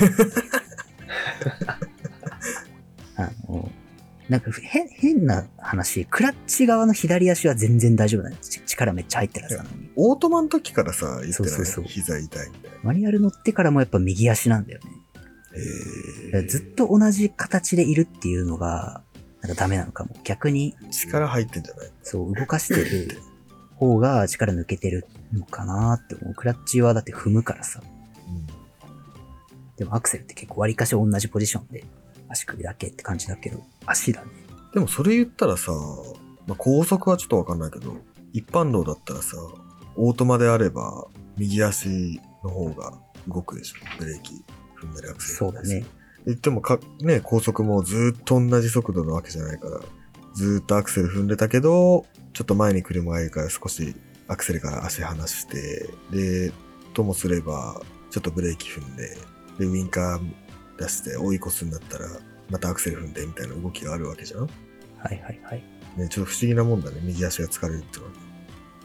[4.30, 8.36] なんか変変な話、クラッチ側の左足は全然大丈夫なの。
[8.38, 9.90] ち力めっちゃ入ってるはずなのに。
[9.96, 11.34] オートマの時からさ、言ってない？
[11.34, 12.78] そうそうそう膝痛いみたいな。
[12.84, 14.90] マニュアル乗ってからもやっぱ右足なんだよね。
[16.38, 19.04] へずっと同じ形でいるっていうのが、
[19.42, 20.16] なんかダメなのかも。
[20.24, 21.92] 逆に、力入ってんじゃない？
[22.02, 23.22] そう、動かしてる
[23.76, 26.34] 方が力抜けてるのかなって思う。
[26.34, 27.82] クラッチはだって踏むからさ。
[27.84, 28.46] うん
[29.78, 31.84] でもアクセルって結構割かし同じポジションで
[32.36, 34.32] 足首だけって感じだけど、足だね。
[34.74, 35.72] でもそれ言ったらさ、
[36.48, 37.96] まあ、高速はちょっとわかんないけど、
[38.34, 39.38] 一般道だったらさ、
[39.96, 42.94] オートマであれば、右足の方が
[43.28, 43.76] 動くでしょ。
[43.98, 44.34] ブレーキ
[44.82, 45.86] 踏んだりアクセルそうんだね。
[46.26, 49.82] 言ってもか、ね、高速もずっと同じ速度なわけじゃないから、
[50.34, 53.96] ずっとアクセル踏んでたけど、ちょっと前に車がいるから少し
[54.28, 56.52] アクセルから足離して、で、
[56.94, 59.18] ともすれば、ちょっとブレーキ踏んで、
[59.60, 60.45] で、ウインカー
[60.78, 62.08] 出して追い越すんだったら、
[62.50, 64.50] またアクセル踏んでみたいな動きがあるわけじゃんはい
[65.22, 65.64] はいはい。
[65.98, 67.00] ね、ちょっと不思議なもんだね。
[67.04, 68.12] 右足が疲れるってのは。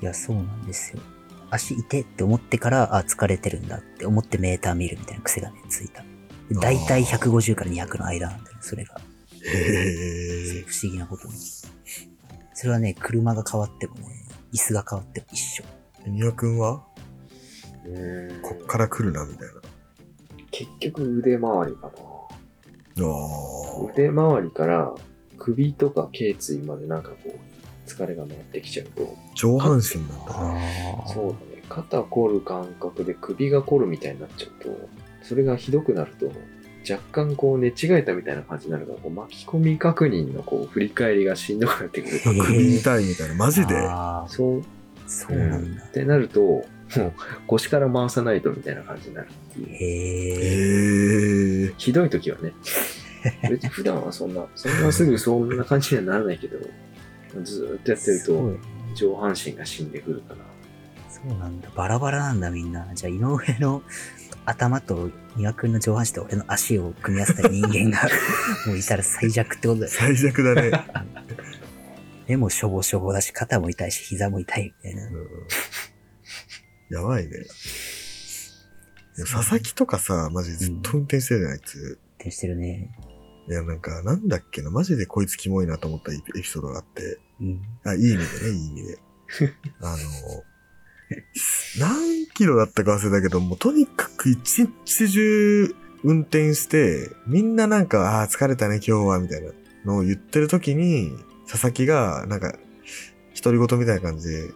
[0.03, 1.03] いや、そうなんですよ。
[1.51, 6.03] 足痛いって思ってから、あ、疲れてるんだって思ってメーター見るみたいな癖がね、ついた。
[6.49, 9.01] で大体150から200の間なんだよ、それが。
[9.45, 11.35] へ不思議なことに。
[12.55, 14.03] それはね、車が変わってもね、
[14.53, 15.65] 椅子が変わっても一緒。
[16.07, 16.11] え。
[16.11, 16.85] 宮君んこ
[18.63, 19.60] っから来るな、みたいな。
[20.51, 21.93] 結局腕周りかな。
[23.93, 24.93] 腕周りから
[25.39, 30.15] 首とか頸椎までなんかこう、疲れが回ってきちゃうと、上半身なんだ。
[30.29, 34.89] あそうだね、肩凝る感覚で首が凝るみたいになっちゃうと、
[35.23, 36.31] それがひどくなると、
[36.91, 42.21] 若干こう寝違えたみたいな感じになるから、こう巻き込み確認のこう振り返りがしんどくなってくる。
[42.43, 43.35] 首痛いみたいな。
[43.35, 43.75] マジで？
[44.29, 44.63] そう
[45.07, 45.91] そうなんだっ。
[45.91, 46.65] てなると、
[46.97, 47.13] もう
[47.47, 49.69] 腰から回さないとみたいな感じになるっていう。
[49.69, 49.79] へ
[51.65, 51.65] え。
[51.65, 51.75] へえ。
[51.77, 52.53] ひどい時はね。
[53.49, 56.59] 別に普段はそんな、そんなすぐそんな感じにはならないけど、
[57.43, 58.57] ずーっとやってると
[58.95, 60.41] 上半身が死んでくるから。
[61.09, 61.69] そうなんだ。
[61.77, 62.87] バラバラなんだみんな。
[62.95, 63.83] じゃあ井上の
[64.47, 68.09] 頭と庭くんの上半身と俺の足を組み合わせた人間が
[68.67, 69.99] もういたら最弱ってことだよね。
[69.99, 70.71] 最弱だね。
[72.27, 75.11] 目もしょぼしょぼだし、肩も痛いし、膝も痛いみたいな。
[76.91, 77.31] うんやばいね。
[79.17, 81.99] でも佐々木とかさ、マジずっと運転してるじゃん、あいつ。
[82.15, 82.91] ってしてるね。
[83.49, 87.19] いや、なんか、なんだっけな、マジでこいつキモいなと思ったエピソードがあって。
[87.41, 87.63] うん。
[87.85, 88.99] あ、いい意味でね、いい意味で。
[89.81, 89.99] あの、
[91.79, 95.75] 何キロだったか忘れたけど、もうとにかく一日中
[96.05, 99.53] 運転して、みんななんか、ああー、疲れたね、今日は、みたいな
[99.85, 101.13] のを言ってる時に、
[101.49, 102.57] 佐々木が、なんか、
[103.43, 104.47] 独り言みたいな感じで、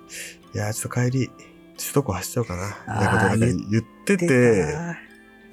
[0.54, 1.30] いやー、ちょっと帰り、
[1.78, 5.04] 首都高走っちゃおうかな、みたいなことをなんか言って出て、た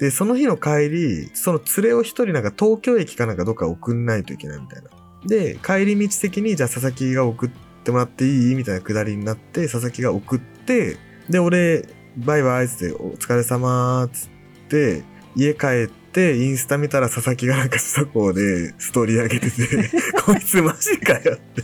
[0.02, 4.90] で、その日の帰り、その連れを一人なんか東京駅かなんかどっか送んないといけないみたいな。
[5.26, 7.50] で、帰り道的にじゃあ佐々木が送っ
[7.84, 10.96] てもらっていいみたいなくだりになって、佐々木が送って、
[11.28, 14.30] で、俺、バイバイっつって、お疲れ様っつっ
[14.68, 15.04] て、
[15.36, 21.62] 家帰って、インスタ見たら佐々木がなんか首都高でストーリー上げてて、 こいつマジかよって。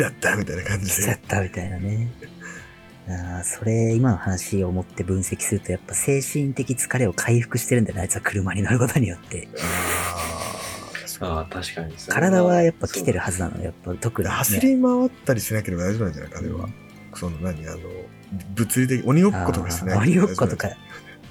[0.00, 1.18] 来ちゃったみたいな感じで来ちゃっ。
[1.28, 2.08] たみたいなね。
[3.08, 9.48] あーそれ、今の話を持って分析すると、やっぱ精神的疲れを回復してるんだよね、あいつは車に乗ることによって。
[9.60, 10.40] あー
[11.22, 11.94] ああ、確かに。
[12.08, 14.34] 体はやっぱ来てるはずなの、やっぱ特に、ね。
[14.34, 16.68] 走り回ったりしなければ大丈夫なんじゃない彼は。
[17.14, 17.78] その何あの、
[18.54, 20.70] 物理的、鬼ごっことかしない鬼ごっことか。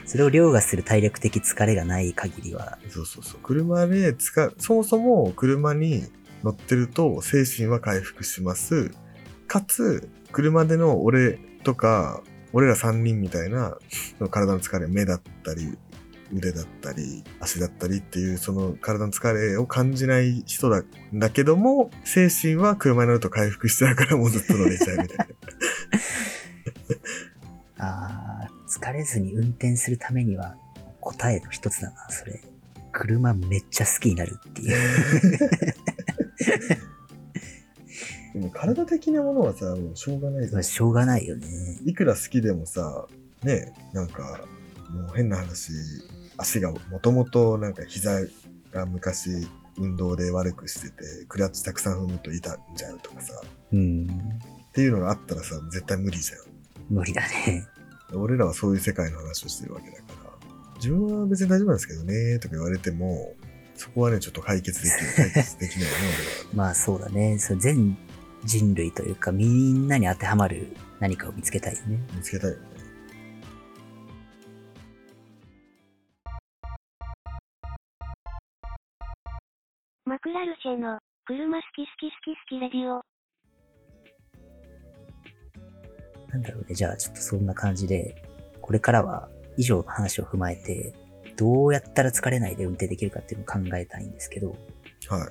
[0.06, 3.40] それを凌駕する体力的疲れがない限りは、そうそうそう。
[3.42, 6.04] 車で使う、そもそも車に
[6.44, 8.92] 乗ってると精神は回復します。
[9.48, 12.22] かつ、車での俺とか、
[12.54, 13.78] 俺ら3人みたいな、
[14.18, 15.78] その体の疲れ、目だったり、
[16.34, 25.28] 腕だったり、足だったりっていう、その体の疲れを感じない人だ、だけども、精神は車に乗ると回復しちゃうからもうずっと乗れちゃうみたいな。
[27.86, 30.56] あー疲れずに運転するためには
[31.02, 32.40] 答えの一つだな、それ。
[32.92, 34.78] 車めっちゃ好きになるっていう。
[38.34, 41.48] でも体的なものはさ、もうしょうがないじゃんまあしょうがないよね。
[41.86, 43.08] いくら好きでもさ、
[43.44, 44.42] ね、なんか、
[44.92, 45.72] もう変な話、
[46.38, 48.22] 足がもともとなんか膝
[48.72, 54.08] が昔運動で悪くしてて、クラッチたくさん踏むと痛んじゃうとかさ、うん。
[54.70, 56.36] っていうのがあったらさ、絶対無理じゃ
[56.90, 57.68] 無理だね。
[58.16, 58.22] ん。
[58.22, 63.34] 俺らはそういう世界の話をしてるわけだから、自分は別に大丈夫なんですけどね、とか言われても、
[63.80, 65.94] そこはね、ちょっと解決できる、解決できないよね、
[66.54, 67.40] まあそうだね。
[67.40, 67.98] そう全
[68.44, 71.98] 人類というかみんなに当てはまる何かを見つけたいよね。
[72.14, 72.64] 見つけたいよね。
[80.04, 83.02] マクラルシェの、車好き好き好き好きレディオ。
[86.28, 86.76] なんだろうね。
[86.76, 88.22] じゃあちょっとそんな感じで、
[88.60, 90.94] これからは以上の話を踏まえて、
[91.40, 94.50] どうやったら疲れないで運転できるかっていうのを考えたいんですけど、
[95.08, 95.28] はい。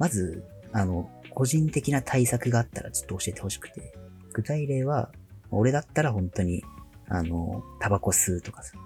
[0.00, 3.94] まず、あの、個人的な対策があったらちょっと教えてほしくて、
[4.32, 5.12] 具体例は、
[5.52, 6.64] 俺だったら本当に、
[7.08, 8.76] あの、タバコ吸うとかさ、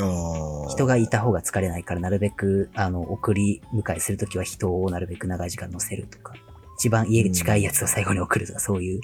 [0.00, 0.70] ああ。
[0.70, 6.32] 人がいた方が疲れないからなるべく、あの、送り迎えするときは人をなるべく長い時間乗せるとか、
[6.78, 9.00] 一番家が近いやつを最後に送るとか、そういう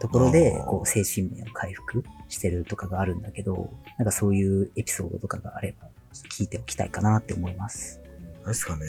[0.00, 5.88] ところでこう、精神面を回復してるとかがあるんだけど、なんかそういうエピソードとかがあれば、
[6.30, 8.00] 聞いておきたいかなって思います。
[8.42, 8.84] 何ですかね。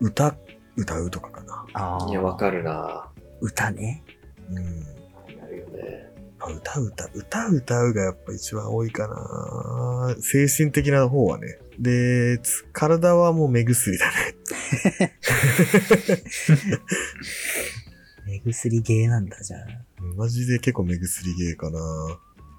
[0.00, 0.36] 歌、
[0.76, 1.66] 歌うとかかな。
[1.74, 2.08] ああ。
[2.10, 3.08] いや、わかるな
[3.40, 4.02] 歌ね。
[4.50, 4.80] うん。
[5.36, 6.12] なるよね。
[6.40, 10.16] あ歌歌、歌歌うがやっぱ一番多いかな。
[10.20, 11.58] 精神的な方はね。
[11.78, 14.36] で、つ体はもう目薬だね。
[18.26, 19.66] 目薬ゲーなんだ、じゃあ。
[20.16, 21.78] マジで結構目薬ゲーかな。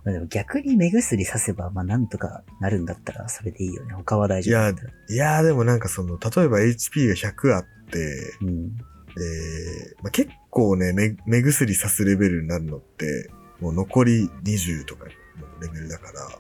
[0.04, 3.94] まあでも逆に目薬させば、まあなんとかなるんだったらそれでいいよね。
[3.94, 4.90] 他は大丈夫だったら。
[5.10, 8.76] いやーでもなんかその、例えば HP が100あって、うん。
[8.76, 8.82] で、
[10.02, 15.10] まあ、結構ね目、目薬さすレベルになるのって、もう残り20とかの
[15.62, 16.40] レベルだから。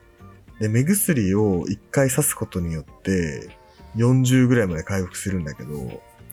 [0.59, 3.49] で、目薬を1回刺すことによって、
[3.95, 5.73] 40ぐらいまで回復するんだけど、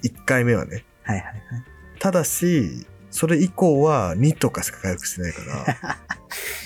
[0.03, 0.85] 1回目はね。
[1.03, 1.43] はいはいはい。
[1.99, 5.65] ただし、それ以降は2とかしか回復してないから、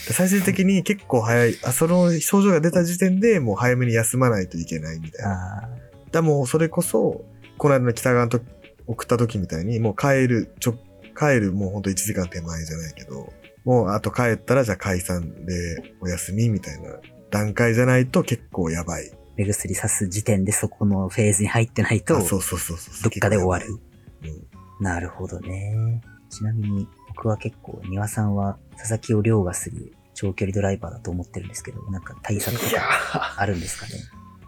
[0.06, 5.68] で 最終的に結構早い、あ、その症状が出た時点でもう早めに休まないといけないみたいな。
[6.12, 7.24] だもうそれこそ、
[7.58, 8.40] この間の北側のと
[8.86, 10.74] 送った時みたいに、もう帰る、ちょ、
[11.18, 13.32] 帰るもうほんと1時間手前じゃないけど、
[13.64, 16.90] もうあと帰ったらじゃあ解散でお休みみたいな
[17.30, 19.10] 段階じゃないと結構やばい。
[19.36, 23.02] 目薬さす時点でそこのフェーズに入ってないと、あそうそうそうそう。
[23.02, 23.80] どっかで終わる。
[24.22, 24.84] うん。
[24.84, 26.00] なるほどね。
[26.34, 33.92] ちなみに、僕は結構、庭さんは佐々木を凌駕する長距離ドライバーだと思ってるんですけど、なんか対策とかあるんですかね？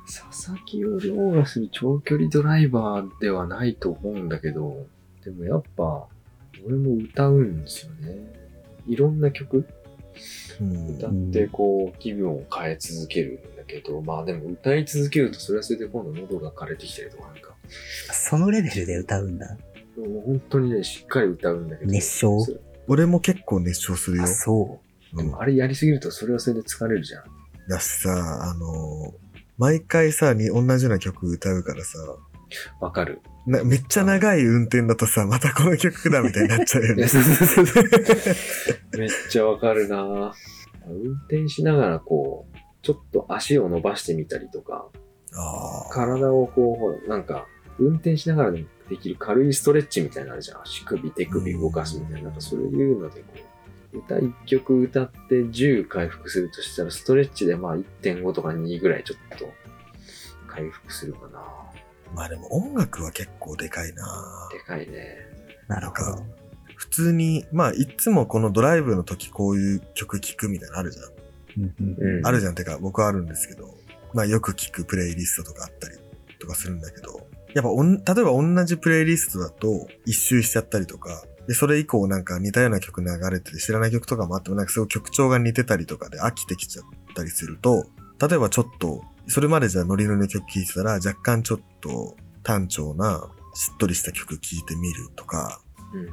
[0.06, 4.86] 佐々木を凌駕する長距離ドライバーではないと思うんだけど、
[5.24, 6.06] でもやっぱ、
[6.64, 8.16] 俺も歌うんですよね。
[8.86, 9.66] いろんな曲
[10.60, 10.96] うん。
[10.96, 17.54] 歌ってこう気分を変え続けるんだけど、まあでも歌い続けるとそれはそれで今度喉が枯れてきたりとかなんか、
[18.12, 19.56] そのレベルで歌うんだ。
[19.96, 21.90] もう本当にね、しっかり歌うんだけど。
[21.90, 22.38] 熱唱？
[22.88, 24.26] 俺も結構熱唱するよあ、。
[24.26, 24.80] そ
[25.12, 27.24] うんでもあれやりすぎるとそれはそれで疲れるじゃん。
[27.68, 28.10] だしさ、
[28.42, 29.26] あのー
[29.58, 31.98] 毎回さ、に同じような曲歌うからさ、
[32.80, 33.20] わかる。
[33.46, 37.06] なめっちゃ長い運転だとさ、またこの曲だみたいになっちゃうよね。
[38.98, 40.34] めっちゃわかるな
[40.88, 44.88] 運転しながらこう、ちょっと足を伸ばしてみたりとか、
[45.34, 45.92] ああ。
[45.92, 47.46] 体をこう、ほら、なんか、
[47.78, 50.62] 運転しながらでもできる軽いストレッチみたいなのあるじゃん。
[50.62, 52.28] 足首、手首動かすみたいな。
[52.28, 53.26] なんかそういうのでこ
[53.94, 59.52] う、歌1曲歌って10回復するとしたら、ストレッチでまあ1.5とか2ぐらいちょっと
[60.46, 61.42] 回復するかな。
[62.14, 65.16] まあでも音楽は結構でかいなでかいね。
[65.68, 65.72] う。
[65.72, 66.24] なるほど。
[66.76, 71.06] 普通に、まあいつもこのドライブの時こういう曲聴くみたいなのあるじゃん。
[71.58, 72.26] うん。
[72.26, 72.54] あるじゃん。
[72.54, 73.74] てか僕はあるんですけど、
[74.14, 75.96] まあよく聴くプレイリストとかあったり
[76.38, 87.86] とかするんだけど、やっぱおん、例えば同じプレイリストだと一周しちゃったりとか、で、それ以降なんか似たような曲流れてて知らない曲とかもあってもなんかすごい曲調が似てたりとかで飽きてきちゃったりすると、
[88.20, 95.62] 例えばちょっと、それまでじゃノリノリの曲聴いてたら若干ちょっと単調なしっとりした曲聴いてみるとか、
[95.94, 96.08] うん。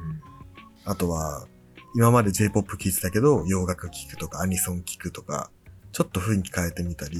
[0.86, 1.46] あとは、
[1.94, 5.50] 今まで J-POP 聴いてたけど、洋楽聴くとか、アニソン聴くとか、
[5.92, 7.18] ちょっと雰囲気変えてみたり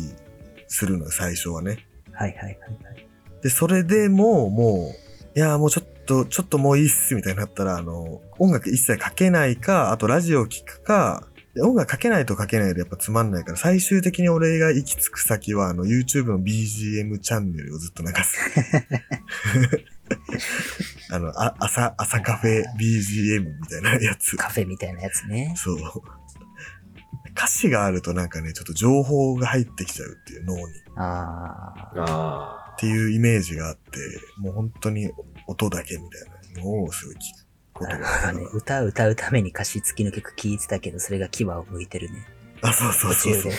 [0.67, 1.87] するのよ、最初はね。
[2.13, 3.04] はいはいはいはい。
[3.45, 4.95] で、それでもう、も
[5.35, 18.39] う、いや、もうちょっと、ちょっともういいっす、みたいになったら、あの、音楽一切かけないか、あとラジオ聴くか、で音楽かけないとかけないでやっぱつまんないから、最終的に俺が行き着く先は、あの、YouTube の BGM チャンネルをずっと流す。
[21.13, 24.39] あの、あ朝、朝カフェ BGM みたいなやつ。
[24.39, 25.53] カフェみたいなやつね。
[25.55, 25.77] そう。
[27.37, 30.63] 歌詞があるとなんかね、ちょっと情報が入ってきちゃうっていう脳に。
[30.63, 32.01] っああ。
[32.09, 33.99] あていうイメージがあって、
[34.39, 35.11] もう本当に
[35.47, 38.49] 音だけみたいなのをすごい聞くことがある。
[38.53, 42.27] 歌う歌うために歌詞付きの曲聴いてたけど、それが牙を向いてるね。
[42.63, 43.53] あ、そうそうそうそう。。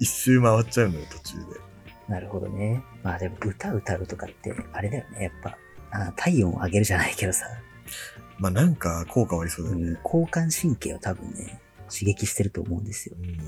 [0.00, 1.44] 一周回っちゃうのよ、途中で。
[2.08, 2.82] なるほどね。
[3.02, 5.24] まあでも歌歌うとかって、あれだよね。
[5.24, 5.56] やっぱ、
[5.90, 7.46] あ体温を上げるじゃないけどさ。
[8.38, 9.98] まあなんか効果はありそうだようんね。
[10.04, 13.16] 交感神経を多分ね、刺激してると思うんですよ。
[13.20, 13.38] うん。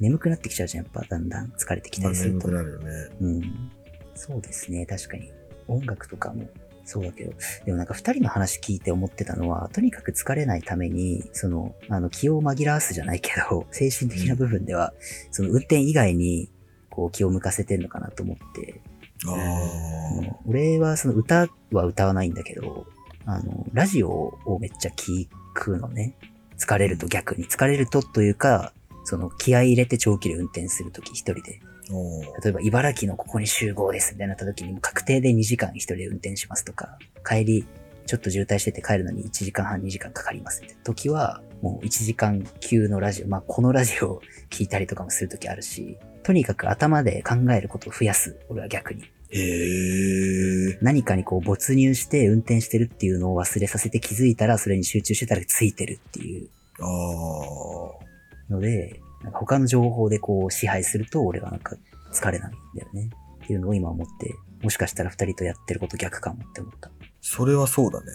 [0.00, 2.48] 眠くなってきちゃうじゃん、やっぱだんだん疲れてきたまありすると。
[2.48, 3.16] 眠くなるよね。
[3.20, 3.70] うん。
[4.16, 5.32] そうですね、確かに。
[5.68, 6.48] 音楽とかも
[6.84, 7.32] そうだけど、
[7.64, 14.94] でもなんか二人の話聞いて思ってたのは、とにかく疲れないために、その、あの、気を紛らわすじゃないけど、精神的な部分では、
[15.32, 16.50] その運転以外に、
[16.88, 18.80] こう気を向かせてんのかなと思って、
[19.26, 22.86] あうん俺はその歌は歌わないんだけど、
[23.26, 24.10] あの、ラジオ
[24.46, 26.14] をめっちゃ聞くのね。
[26.56, 27.44] 疲れると逆に。
[27.46, 28.72] 疲れるとというか、
[29.04, 31.60] その気合い入れて長期で運転するとき一人で。
[31.88, 37.66] 例えば茨城のここに集合ですみたいになった時にもう確定で2時間一人で運転しますとか、帰り
[38.06, 48.36] ちょっと渋滞してて帰るのに1時間半2時間かかりますみたいな時は、もう1時間級のラジオ、まあこのラジオを聞いたりとかもする時あるし、とにかく頭で考えることを増やす。
[48.48, 49.02] 俺は逆に。
[49.30, 50.78] へえ。
[50.82, 56.48] 何かにこう没入して運転してるっていうのを忘れさせて気づいたらそれに集中してたらついてるっていう
[56.80, 58.52] ああ。
[58.52, 61.76] ので、なんか他の情報でこう支配すると俺はなんか
[62.12, 63.10] 疲れないんだよね。
[63.44, 66.92] っていうのを今思って、もしかしたら二人とやってること逆かもって思った。
[67.20, 68.06] それはそうだね。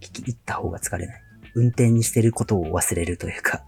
[0.00, 1.22] 聞き入った方が疲れない。
[1.54, 3.64] 運転にしてることを忘れるというか。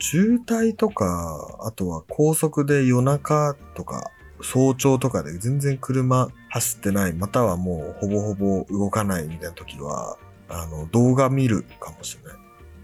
[0.00, 4.10] 渋滞とか、あとは高速で夜中とか、
[4.42, 12.38] 早朝とかで全然車走ってない、またはもうほぼほぼ動かないみたいな時は、あの、動画見るかもしれない。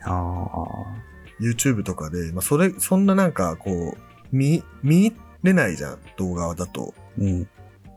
[0.04, 1.09] ああ。
[1.40, 3.98] YouTube とかで、まあ、それ、そんななんか、こう、
[4.30, 6.94] 見、見れないじゃん、動画だと。
[7.18, 7.48] うん。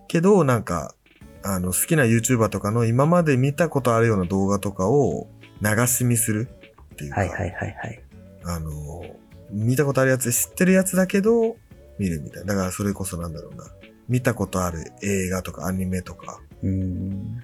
[0.08, 0.96] けど、なんか、
[1.44, 5.28] あの、好きな YouTuber とかの今まで見たことあるような動画とかを
[5.62, 6.50] 流し見する
[6.94, 8.04] っていうか、はいはいはいはい。
[8.46, 9.04] あの、
[9.52, 11.58] 見たことあるやつ、知ってるやつだけど、
[12.00, 12.54] 見るみたいな。
[12.54, 13.66] だからそれこそなんだろうな。
[14.08, 17.40] 見たことある映画とかアニメとかうん。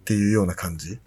[0.00, 0.98] っていうような感じ。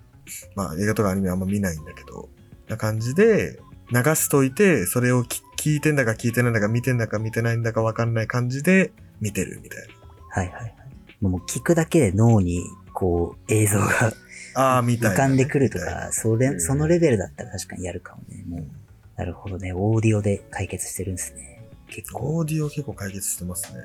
[0.56, 2.30] まあ映画とかアニメあんま見ないんだけど、
[2.67, 3.60] な感じで
[3.91, 9.88] 流しといて、それを聞聞いてんだか聞いてないんだか見てんだか見てないんだかわかんない感じで見てるみたい
[10.30, 10.75] はいはいはい。
[11.21, 14.13] もう聞くだけで脳にこう映像がな。
[14.56, 18.43] ああ、みたいなね、浮かんでくるとか、それ、そのレベルだったら確かにやるかもね。
[18.47, 18.71] もううん
[19.15, 19.73] なるほどね。
[19.73, 21.62] オーディオで解決してるんですね。
[21.88, 23.82] 結構、オーディオ結構解決してますね。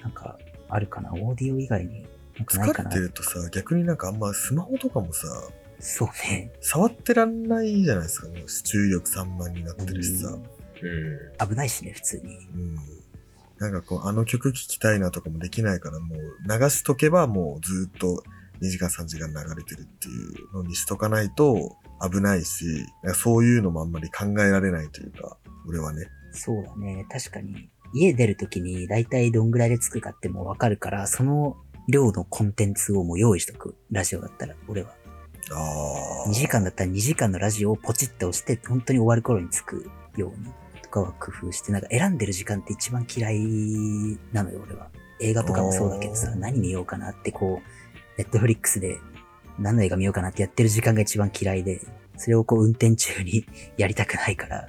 [0.00, 0.38] なんか、
[0.68, 1.12] あるかな？
[1.12, 2.90] オーディオ以外に、なんかないかな？
[2.90, 3.02] 疲れて。
[3.08, 5.26] るとさ、逆になんかあんまスマホとかもさ、
[5.78, 6.52] そうね。
[6.60, 8.28] 触ってらんないじゃないですか。
[8.28, 10.28] もう注意力散漫になってるしさ。
[10.28, 11.48] うんうん。
[11.48, 12.36] 危ないしね、普通に。
[12.54, 12.76] うん。
[13.58, 18.22] なんかこう、あの曲聴きたいなとかもできないから、もう流しとけばもうずっと
[18.60, 20.10] 2時間3時間流れてるってい
[20.52, 22.64] うのにしとかないと危ないし、
[23.14, 26.06] そういうのもあんまり考えられないというか、俺はね。
[26.32, 27.06] そうだね。
[27.10, 27.70] 確かに。
[27.94, 31.56] 家出るときに大体どんぐらいで着くかってもうわかるから、その
[31.88, 33.76] 量のコンテンツをもう用意しとく。
[33.90, 34.90] ラジオだったら、俺は。
[35.52, 36.28] ああ。
[36.28, 43.38] 2時間だったら2時間のラジオをポチッと押して、本当に終わる頃に着くようにとかは工夫して、なんか選んでる時間って一番嫌い
[44.32, 44.88] なのよ、俺は。
[45.20, 48.98] 映画とかもそうだけどさ、何見ようかなってこう、ネットフリックスで
[49.58, 51.80] 何の映画見ようかなってやってる時間が一番嫌いで、
[52.16, 54.68] それをこう運転中にやりたくないから。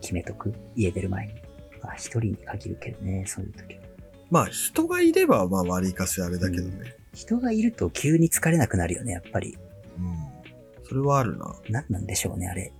[0.00, 0.54] 決めとく？
[0.76, 1.34] 家出る前に。
[1.82, 3.82] まあ一人に限るけどね、そういう時は。
[4.30, 6.96] まあ人がいれば、まあ割りかしあれだけどね。
[7.12, 9.56] 人がいると急に疲れなくなるよね、やっぱり。
[9.98, 10.84] うん。
[10.84, 11.54] それはあるな。
[11.68, 12.72] 何なんでしょうね、あれ。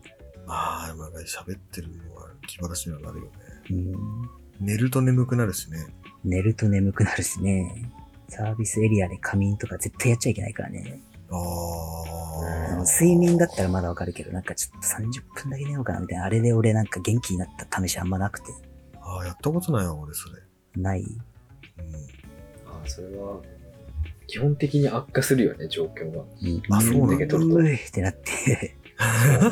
[0.47, 3.31] ああ、まあ喋ってるのは気晴らしにはなるよね。
[3.71, 4.67] うん。
[4.67, 5.79] 寝ると眠くなるしね。
[6.25, 7.91] 寝ると眠くなるしね。
[8.29, 11.01] サービスエリアで仮眠とか絶対やっちゃいけないからね。
[11.31, 12.73] ああ。
[12.73, 16.25] あの睡眠だったらまだわかるけど、なんかちょっと30分だけ寝ようかなみたいな。
[16.25, 18.53] あれで俺なんか元気になった試しあんまなくて。
[19.01, 20.43] ああ、やったことないわ、俺、それ。
[20.77, 21.03] ない？
[21.03, 21.15] うん。
[22.67, 23.41] ああ、それは、
[24.33, 26.23] 基本的に悪化するよね、状況が。
[26.23, 28.75] うんあそうなんだ眠いってなって、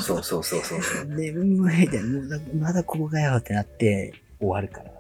[0.01, 1.05] そうそうそうそうそう。
[1.15, 4.91] 眠いで、もうだまだここかよってなって終わるから。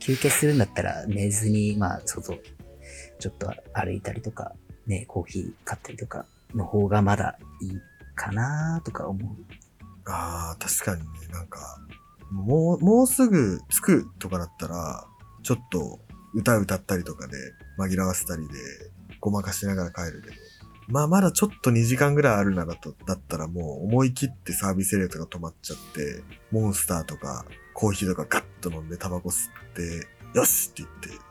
[0.00, 2.36] 休憩するんだったら寝ずに、まあ、外、
[3.20, 4.54] ちょっと歩いたりとか、
[4.88, 7.72] ね、コーヒー買ったりとかの方がまだいい
[8.16, 9.36] かなとか思う。
[10.06, 11.60] ああ、確かにね、なんか、
[12.32, 15.06] もう、もうすぐ着くとかだったら、
[15.44, 16.00] ちょっと
[16.34, 17.36] 歌歌ったりとかで
[17.78, 18.54] 紛らわせたりで、
[19.20, 20.36] ごまかしながら帰るけど、
[20.88, 27.44] まあまだちょっと2時間ぐらいあるなだと、だったらもう思い切ってサービスエリアとか止まっちゃって、モンスターとか
[27.74, 30.08] コーヒーとかガッと飲んでタバコ吸って、
[30.38, 31.24] よしって言って、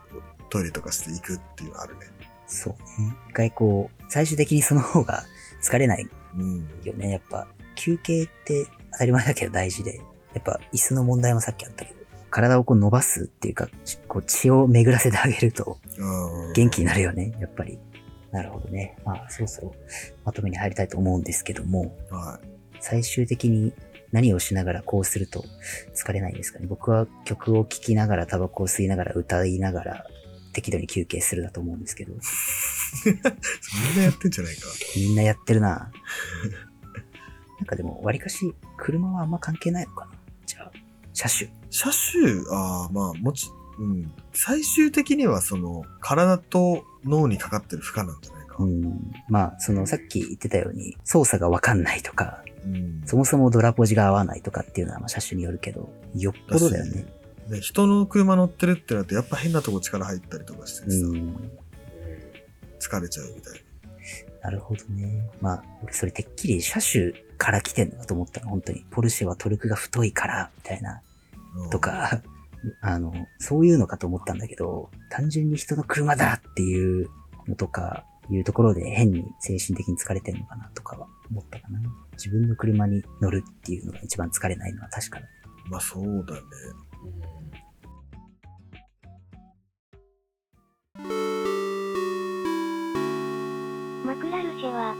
[0.50, 2.06] トイレとかして行くっていうのあるね。
[2.46, 2.72] そう
[3.02, 3.14] ね。
[3.28, 5.24] 一回こう、最終的にその方が
[5.62, 6.68] 疲れないうん。
[6.84, 7.10] よね。
[7.10, 10.00] やっぱ、休憩って当たり前だけど大事で、
[10.34, 11.97] やっぱ椅子の問題もさっきあったけど、
[12.30, 17.78] 体をこう伸ばすっていうか、ちこう血を巡らせてあげるとうん元気になるよね、やっぱり。
[18.30, 18.96] なるほどね。
[19.04, 19.74] まあ、そろそろ
[20.24, 22.48] まとめに入りたいと思うんですけども、はい。
[22.80, 23.72] 最終的に
[24.12, 25.44] 何をしながらこうすると
[25.94, 26.66] 疲れないんですかね。
[26.66, 30.06] 僕は曲を聴きながら、タバコを吸いながら、歌いながら、
[30.52, 32.18] 適度に休憩するだと思うんですけど、み
[33.94, 34.62] んなやってんじゃないか。
[34.96, 35.90] みんなやってるな
[37.60, 40.12] なんかでも、割かし、車はあんま関係ないのかな
[40.46, 40.72] じゃあ、
[41.12, 41.57] 車種。
[41.70, 44.12] 車種、ああ、まあ、もち、うん。
[44.32, 48.56] 最終的にはその、体と脳にかかってる負荷なんじゃないか。
[48.58, 49.12] うん。
[49.28, 53.02] まあ、その、さっき言ってたように、操作がわかんないとか、うん。
[53.06, 57.06] そもそもドラポジが合わないとかっていうのは、まあ、車種によるけど、よっぽどだよね。
[57.48, 61.50] ね、人の車乗ってるってなると、やっぱ変なとこ力入ったりとかしてさ、うん。
[62.80, 63.64] 疲れちゃうみたい
[64.42, 65.28] なるほどね。
[65.40, 68.84] まあ、俺それてっきり車種から来てんのかと思ったの、本当に。
[68.90, 71.02] ポルシェはトルクが太いから、みたいな、
[71.70, 71.78] と。
[71.78, 72.22] か、
[72.80, 77.08] あの、そういうのかと思ったんだけど、単純に人の車だっていう
[77.46, 81.80] のとか、いうところで変に精神的に疲れてんのかなとかは思ったかな。
[82.12, 85.28] 自分の車に乗るっていうのが一番疲れないのは確かだね。
[85.70, 86.40] まあそうだね。
[94.04, 94.94] マクラルシェは、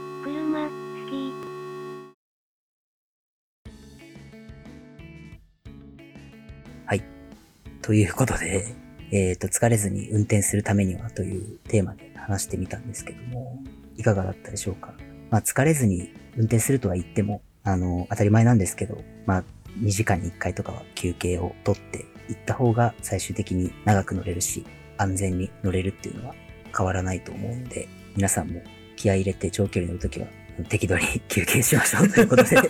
[7.89, 8.67] ということで、
[9.09, 13.63] えっ、と、疲れずに運転するためにはというテーマで話してみたんですけども、
[13.97, 14.93] いかがだったでしょうか？
[15.31, 19.43] まあ、疲れずに運転するとは言っても、あの、当たり前なんですけど、まあ、
[19.81, 24.63] 2時間に1回とかは休憩を取って行った方が最終的に長く乗れるし、
[24.99, 26.35] 安全に乗れるっていうのは
[26.77, 28.61] 変わらないと思うので、皆さんも
[28.97, 30.27] 気合い入れて長距離乗るときは
[30.69, 32.55] 適度に 休憩しましょうということで。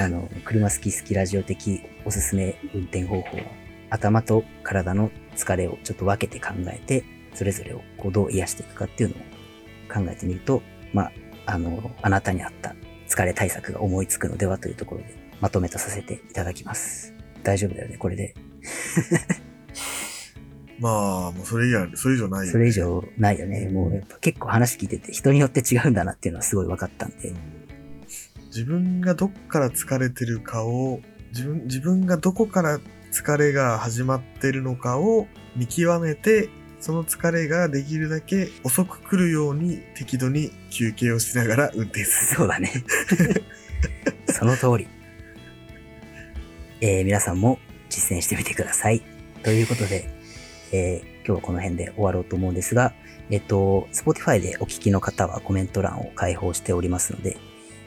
[0.00, 3.42] あの、車好き好きラジオ的おすすめ運転方法は、
[3.90, 7.04] 頭と体の疲れをちょっと分けて考えて、
[7.34, 9.18] それぞれをこうどう癒していくかっていうのを
[9.92, 10.62] 考えてみると、
[10.94, 11.12] まあ、
[11.46, 12.74] あの、あなたに合った
[13.08, 17.12] 疲れ対策が思いつくのではというところで、まとめとさせていただきます。
[17.42, 18.34] 大丈夫だよね、これで。
[20.78, 23.68] まあ、もうそれ以上、それ以上ないよねそれ以上ないよね。
[23.68, 27.36] もうやっぱ結構話聞いてて人によって違うんだなっていうのはすごい分かったんでうん。
[28.46, 31.00] 自分がどっから疲れてるかを、
[31.36, 32.80] 自分、自分がどこから
[33.12, 36.48] 疲れが始まってるのかを見極めて、
[36.80, 42.36] その疲れができるだけ遅く来るように適度に休憩をしながら運転する。
[42.36, 42.72] そうだね。
[44.32, 44.88] その通り。
[46.80, 47.58] えー皆さんも
[47.88, 49.02] 実践してみてください。
[49.42, 50.08] ということで、
[50.72, 52.92] えー今日はこの辺で終わろうと思うんですが、
[53.30, 57.36] えっと、Spotify でお聞きの方はコメント欄を開放しておりますので、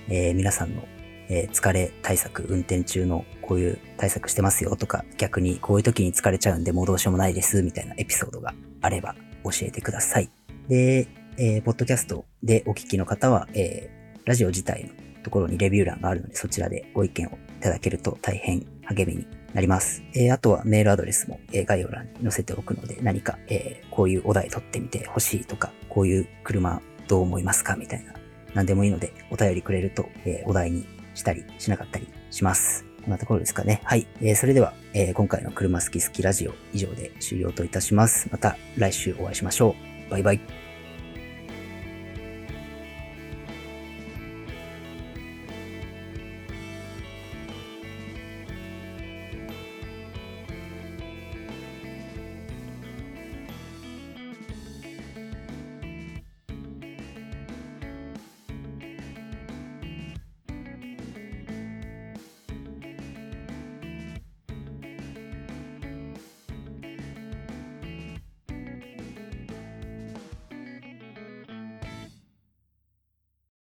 [0.10, 0.84] えー皆さんの、
[1.30, 10.30] えー疲れ対策、運転中のこういう対策してますよとか、逆にこういう時に疲れちゃうんでもうどうしようもないですみたいなエピソードがあれば教えてください。
[10.68, 11.08] で、
[11.38, 14.90] えーポッドキャストでお聞きの方は、えーラジオ自体の
[15.24, 20.04] ところにレビュー欄があるので、そちらでご意見をいただけると大変励みになります。
[20.16, 28.14] えーあとはメールアドレスも、えー概要欄に載せておくので、何か、えーこういうお題取ってみてほしいとか、こういう車どう思いますかみたいな、
[28.54, 30.86] 何でもいいので、お便りくれると、えーお題に
[31.20, 32.86] したりしなかったりします。
[33.04, 33.82] こんなところですかね。
[33.84, 34.08] はい。
[34.22, 38.30] えーそれでは、えー今回の車好き好きラジオ以上で終了といたします。
[38.32, 39.76] また来週お会いしましょ
[40.08, 40.12] う。
[40.12, 40.59] バイバイ。